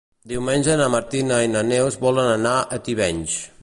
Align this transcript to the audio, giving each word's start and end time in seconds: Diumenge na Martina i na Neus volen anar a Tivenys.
Diumenge 0.29 0.77
na 0.79 0.87
Martina 0.95 1.39
i 1.49 1.53
na 1.53 1.63
Neus 1.69 2.01
volen 2.09 2.35
anar 2.35 2.59
a 2.79 2.85
Tivenys. 2.89 3.43